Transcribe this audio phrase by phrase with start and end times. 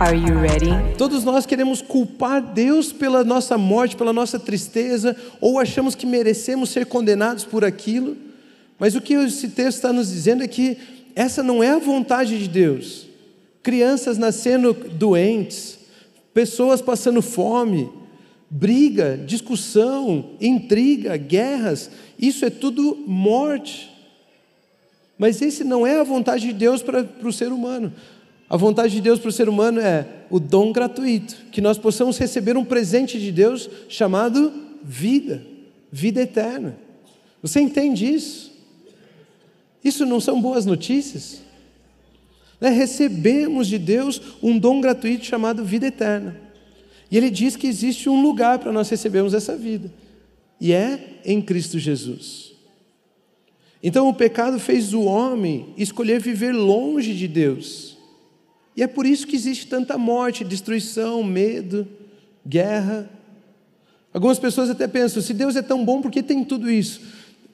[0.00, 0.96] Are you ready?
[0.96, 6.70] Todos nós queremos culpar Deus pela nossa morte, pela nossa tristeza, ou achamos que merecemos
[6.70, 8.16] ser condenados por aquilo.
[8.78, 10.76] Mas o que esse texto está nos dizendo é que
[11.14, 13.06] essa não é a vontade de Deus.
[13.62, 15.78] Crianças nascendo doentes,
[16.34, 17.88] pessoas passando fome,
[18.50, 23.90] briga, discussão, intriga, guerras, isso é tudo morte.
[25.16, 27.92] Mas esse não é a vontade de Deus para, para o ser humano.
[28.52, 32.18] A vontade de Deus para o ser humano é o dom gratuito, que nós possamos
[32.18, 35.42] receber um presente de Deus chamado vida,
[35.90, 36.76] vida eterna.
[37.40, 38.52] Você entende isso?
[39.82, 41.40] Isso não são boas notícias?
[42.60, 42.68] Né?
[42.68, 46.38] Recebemos de Deus um dom gratuito chamado vida eterna.
[47.10, 49.90] E Ele diz que existe um lugar para nós recebermos essa vida,
[50.60, 52.52] e é em Cristo Jesus.
[53.82, 58.01] Então o pecado fez o homem escolher viver longe de Deus.
[58.76, 61.86] E é por isso que existe tanta morte, destruição, medo,
[62.46, 63.08] guerra.
[64.12, 67.00] Algumas pessoas até pensam: se Deus é tão bom, por que tem tudo isso?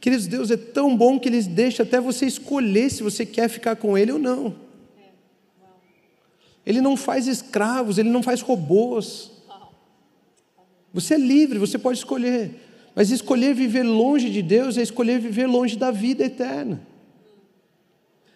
[0.00, 3.76] Queridos, Deus é tão bom que Ele deixa até você escolher se você quer ficar
[3.76, 4.54] com Ele ou não.
[6.64, 9.30] Ele não faz escravos, Ele não faz robôs.
[10.92, 12.54] Você é livre, você pode escolher.
[12.94, 16.80] Mas escolher viver longe de Deus é escolher viver longe da vida eterna.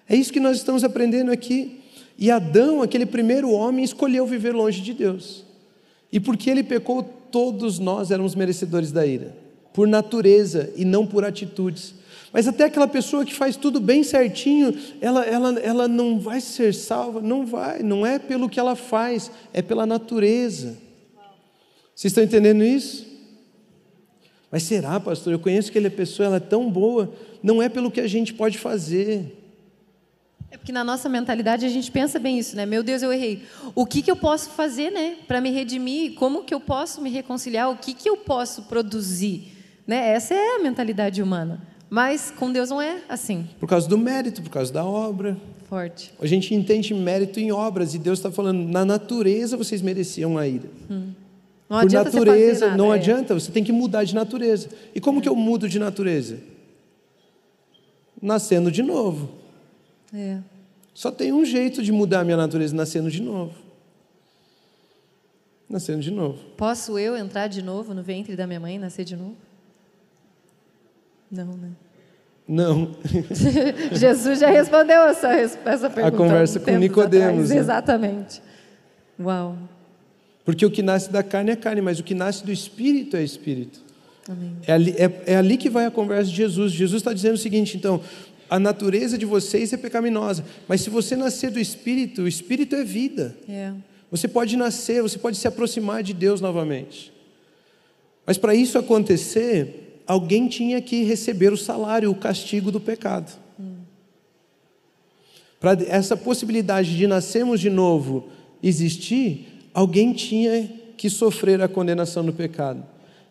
[0.09, 1.82] É isso que nós estamos aprendendo aqui.
[2.19, 5.45] E Adão, aquele primeiro homem, escolheu viver longe de Deus.
[6.13, 9.35] E porque ele pecou, todos nós éramos merecedores da ira,
[9.73, 11.95] por natureza e não por atitudes.
[12.33, 16.75] Mas até aquela pessoa que faz tudo bem certinho, ela, ela, ela não vai ser
[16.75, 20.77] salva, não vai, não é pelo que ela faz, é pela natureza.
[21.95, 23.07] Vocês estão entendendo isso?
[24.51, 25.33] Mas será, pastor?
[25.33, 28.59] Eu conheço aquela pessoa, ela é tão boa, não é pelo que a gente pode
[28.59, 29.42] fazer.
[30.53, 32.67] É porque na nossa mentalidade a gente pensa bem isso, né?
[32.67, 33.43] Meu Deus, eu errei.
[33.75, 36.13] O que, que eu posso fazer, né, para me redimir?
[36.13, 37.71] Como que eu posso me reconciliar?
[37.71, 39.51] O que, que eu posso produzir?
[39.87, 40.11] Né?
[40.11, 41.67] Essa é a mentalidade humana.
[41.89, 43.49] Mas com Deus não é assim.
[43.59, 45.39] Por causa do mérito, por causa da obra.
[45.71, 46.13] Forte.
[46.21, 50.47] A gente entende mérito em obras e Deus está falando, na natureza vocês mereciam a
[50.47, 50.69] ira.
[50.91, 51.13] Hum.
[51.67, 52.99] Não Por natureza, nada, não é.
[52.99, 54.69] adianta, você tem que mudar de natureza.
[54.95, 55.23] E como é.
[55.23, 56.37] que eu mudo de natureza?
[58.21, 59.41] Nascendo de novo.
[60.13, 60.39] É.
[60.95, 63.55] Só tem um jeito de mudar a minha natureza, nascendo de novo.
[65.69, 66.39] Nascendo de novo.
[66.57, 69.37] Posso eu entrar de novo no ventre da minha mãe e nascer de novo?
[71.31, 71.71] Não, né?
[72.47, 72.95] Não.
[73.93, 76.09] Jesus já respondeu essa, essa pergunta.
[76.09, 77.49] A conversa com Nicodemos.
[77.49, 77.57] Né?
[77.57, 78.43] Exatamente.
[79.19, 79.57] Uau.
[80.45, 83.23] Porque o que nasce da carne é carne, mas o que nasce do espírito é
[83.23, 83.81] espírito.
[84.29, 84.57] Amém.
[84.67, 86.73] É ali, é, é ali que vai a conversa de Jesus.
[86.73, 88.01] Jesus está dizendo o seguinte, então,
[88.53, 90.45] a natureza de vocês é pecaminosa.
[90.69, 93.35] Mas se você nascer do Espírito, o Espírito é vida.
[93.49, 93.73] É.
[94.11, 97.11] Você pode nascer, você pode se aproximar de Deus novamente.
[98.27, 103.33] Mas para isso acontecer, alguém tinha que receber o salário, o castigo do pecado.
[103.59, 103.77] Hum.
[105.59, 108.29] Para essa possibilidade de nascermos de novo
[108.63, 112.85] existir, alguém tinha que sofrer a condenação do pecado.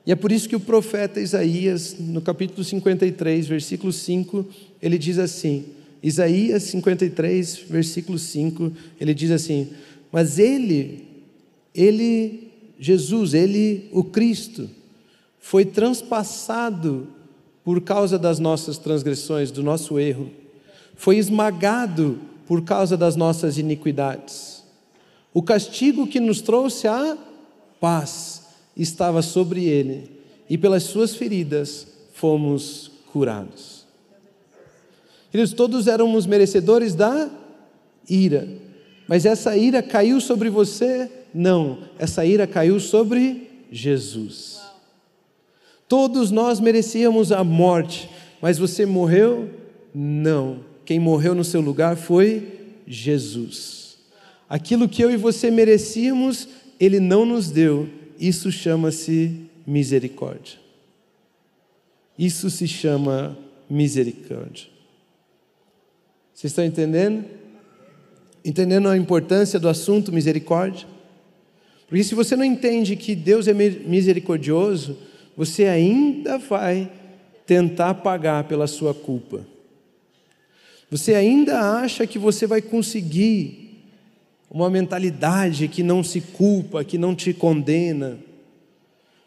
[0.05, 4.45] E é por isso que o profeta Isaías, no capítulo 53, versículo 5,
[4.81, 5.65] ele diz assim:
[6.01, 9.69] Isaías 53, versículo 5, ele diz assim:
[10.11, 11.07] Mas ele,
[11.73, 14.67] ele, Jesus, ele, o Cristo,
[15.39, 17.07] foi transpassado
[17.63, 20.31] por causa das nossas transgressões, do nosso erro,
[20.95, 24.63] foi esmagado por causa das nossas iniquidades.
[25.31, 27.17] O castigo que nos trouxe a
[27.79, 28.40] paz
[28.75, 30.09] estava sobre ele,
[30.49, 33.85] e pelas suas feridas fomos curados.
[35.31, 37.29] Queridos, todos éramos merecedores da
[38.09, 38.47] ira,
[39.07, 41.09] mas essa ira caiu sobre você?
[41.33, 44.61] Não, essa ira caiu sobre Jesus.
[45.87, 48.09] Todos nós merecíamos a morte,
[48.41, 49.49] mas você morreu?
[49.93, 50.63] Não.
[50.85, 53.97] Quem morreu no seu lugar foi Jesus.
[54.49, 56.47] Aquilo que eu e você merecíamos,
[56.79, 57.89] Ele não nos deu,
[58.21, 60.59] isso chama-se misericórdia.
[62.17, 63.35] Isso se chama
[63.67, 64.67] misericórdia.
[66.31, 67.25] Vocês estão entendendo?
[68.45, 70.87] Entendendo a importância do assunto misericórdia?
[71.87, 74.97] Porque se você não entende que Deus é misericordioso,
[75.35, 76.91] você ainda vai
[77.47, 79.45] tentar pagar pela sua culpa.
[80.91, 83.60] Você ainda acha que você vai conseguir
[84.51, 88.19] uma mentalidade que não se culpa, que não te condena.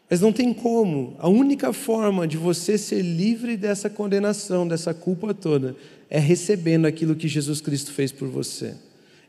[0.07, 1.15] Mas não tem como.
[1.17, 5.75] A única forma de você ser livre dessa condenação, dessa culpa toda,
[6.11, 8.75] é recebendo aquilo que Jesus Cristo fez por você.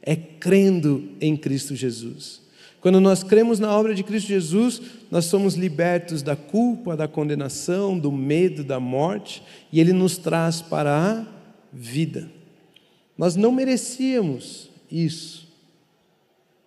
[0.03, 2.43] É crendo em Cristo Jesus.
[2.83, 7.99] Quando nós cremos na obra de Cristo Jesus, nós somos libertos da culpa, da condenação,
[7.99, 11.27] do medo, da morte, e Ele nos traz para a
[11.73, 12.31] vida.
[13.17, 15.46] Nós não merecíamos isso.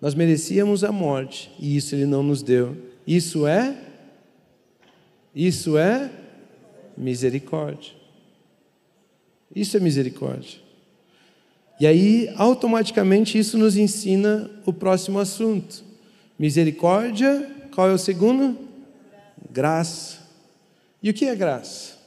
[0.02, 2.76] Nós merecíamos a morte, e isso Ele não nos deu.
[3.06, 3.76] Isso é
[5.34, 6.12] isso é
[6.98, 7.94] misericórdia.
[9.56, 10.60] Isso é misericórdia.
[11.80, 15.84] E aí, automaticamente, isso nos ensina o próximo assunto.
[16.38, 18.58] Misericórdia, qual é o segundo?
[19.50, 20.18] Graça.
[21.02, 21.98] E o que é graça?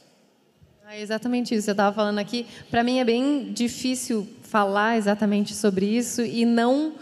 [0.91, 1.71] É exatamente isso.
[1.71, 2.44] Eu estava falando aqui.
[2.71, 6.93] Para mim é bem difícil falar exatamente sobre isso e não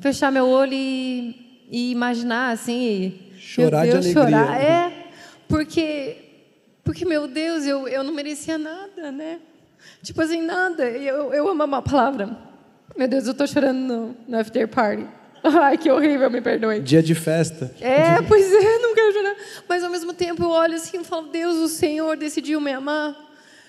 [0.00, 3.20] fechar meu olho e, e imaginar assim.
[3.38, 4.38] Chorar Deus, de alegria.
[4.38, 4.60] Chorar.
[4.60, 5.06] É,
[5.48, 6.16] porque,
[6.82, 9.40] porque, meu Deus, eu, eu não merecia nada, né?
[10.02, 10.84] Tipo assim, nada.
[10.88, 12.36] Eu, eu amo uma palavra.
[12.96, 15.06] Meu Deus, eu estou chorando no, no after party.
[15.42, 16.80] Ai, que horrível, me perdoe.
[16.80, 17.74] Dia de festa.
[17.80, 19.36] É, pois é, não quero chorar.
[19.68, 23.14] Mas ao mesmo tempo eu olho assim e falo, Deus, o Senhor decidiu me amar.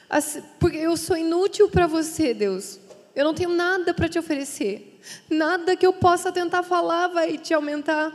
[0.10, 2.80] Assim, porque eu sou inútil para você, Deus.
[3.16, 4.95] Eu não tenho nada para te oferecer.
[5.30, 8.12] Nada que eu possa tentar falar vai te aumentar.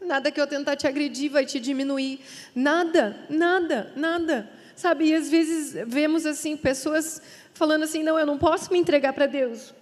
[0.00, 2.20] Nada que eu tentar te agredir vai te diminuir.
[2.54, 4.50] Nada, nada, nada.
[4.74, 7.20] Sabe, e às vezes vemos assim pessoas
[7.52, 9.74] falando assim: "Não, eu não posso me entregar para Deus.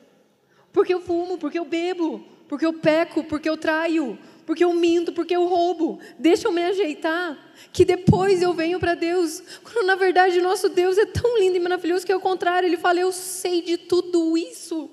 [0.72, 5.12] Porque eu fumo, porque eu bebo, porque eu peco, porque eu traio, porque eu minto,
[5.12, 6.00] porque eu roubo.
[6.18, 7.38] Deixa eu me ajeitar,
[7.72, 9.42] que depois eu venho para Deus.
[9.62, 12.98] Quando na verdade nosso Deus é tão lindo e maravilhoso que ao contrário, ele fala:
[12.98, 14.90] "Eu sei de tudo isso.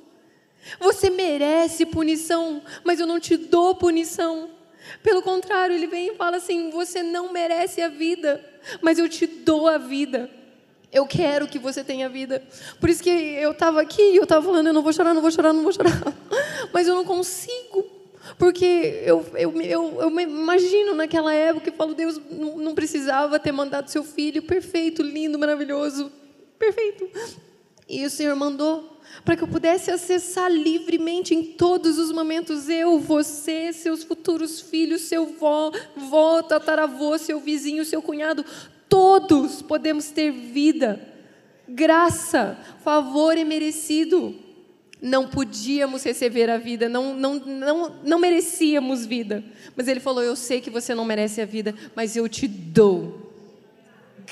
[0.80, 4.50] Você merece punição, mas eu não te dou punição.
[5.02, 8.44] Pelo contrário, ele vem e fala assim: você não merece a vida,
[8.82, 10.30] mas eu te dou a vida.
[10.92, 12.42] Eu quero que você tenha vida.
[12.80, 15.22] Por isso que eu estava aqui e eu estava falando: eu não vou chorar, não
[15.22, 15.92] vou chorar, não vou chorar.
[16.72, 17.86] Mas eu não consigo.
[18.40, 23.40] Porque eu, eu, eu, eu me imagino naquela época e falo: Deus não, não precisava
[23.40, 26.12] ter mandado seu filho perfeito, lindo, maravilhoso.
[26.58, 27.08] Perfeito.
[27.88, 33.00] E o Senhor mandou para que eu pudesse acessar livremente em todos os momentos eu,
[33.00, 38.46] você, seus futuros filhos, seu vó, vó, tataravô, seu vizinho, seu cunhado,
[38.90, 41.00] todos podemos ter vida,
[41.68, 44.36] graça, favor merecido.
[45.02, 49.44] Não podíamos receber a vida, não, não, não, não merecíamos vida.
[49.76, 53.25] Mas ele falou: Eu sei que você não merece a vida, mas eu te dou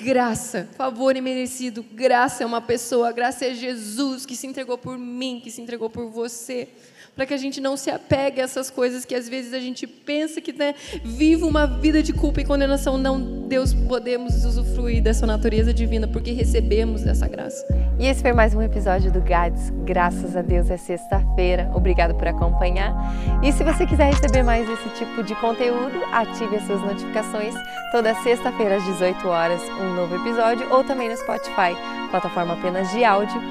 [0.02, 1.84] graça, favor imerecido.
[1.94, 5.90] Graça é uma pessoa, graça é Jesus que se entregou por mim, que se entregou
[5.90, 6.68] por você
[7.16, 9.86] para que a gente não se apegue a essas coisas que às vezes a gente
[9.86, 10.74] pensa que né,
[11.04, 12.98] vive uma vida de culpa e condenação.
[12.98, 17.66] Não, Deus, podemos usufruir dessa natureza divina porque recebemos essa graça.
[18.04, 19.70] E esse foi mais um episódio do GADS.
[19.86, 21.72] Graças a Deus é sexta-feira.
[21.74, 22.94] Obrigado por acompanhar.
[23.42, 27.56] E se você quiser receber mais esse tipo de conteúdo, ative as suas notificações.
[27.94, 31.78] Toda sexta-feira às 18 horas, um novo episódio ou também no Spotify,
[32.12, 33.42] plataforma apenas de áudio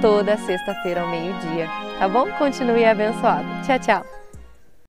[0.00, 1.68] toda sexta-feira ao meio-dia,
[2.00, 2.26] tá bom?
[2.32, 3.46] Continue abençoado.
[3.64, 4.19] Tchau, tchau.